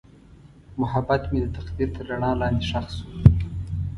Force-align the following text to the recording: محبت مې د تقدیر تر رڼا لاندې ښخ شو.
محبت 0.81 1.21
مې 1.31 1.39
د 1.41 1.47
تقدیر 1.57 1.89
تر 1.95 2.03
رڼا 2.09 2.31
لاندې 2.41 2.65
ښخ 2.69 2.85
شو. 2.95 3.07